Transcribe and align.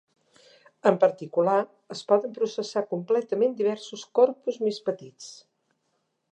En 0.91 0.95
particular, 1.03 1.57
es 1.97 2.01
poden 2.13 2.33
processar 2.39 2.85
completament 2.95 3.55
diversos 3.61 4.09
corpus 4.21 4.61
més 4.69 4.81
petits. 4.89 5.33